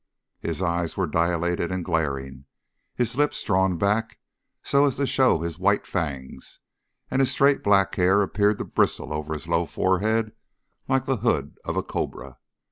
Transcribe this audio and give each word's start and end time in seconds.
His 0.39 0.63
eyes 0.63 0.97
were 0.97 1.05
dilated 1.05 1.71
and 1.71 1.85
glaring, 1.85 2.45
his 2.95 3.17
lips 3.19 3.43
drawn 3.43 3.77
back 3.77 4.17
so 4.63 4.87
as 4.87 4.95
to 4.95 5.05
show 5.05 5.37
his 5.41 5.59
white 5.59 5.85
fangs, 5.85 6.59
and 7.11 7.19
his 7.19 7.29
straight 7.29 7.61
black 7.61 7.93
hair 7.93 8.23
appeared 8.23 8.57
to 8.57 8.65
bristle 8.65 9.13
over 9.13 9.35
his 9.35 9.47
low 9.47 9.67
forehead 9.67 10.31
like 10.87 11.05
the 11.05 11.17
hood 11.17 11.59
of 11.65 11.77
a 11.77 11.83
cobra. 11.83 12.39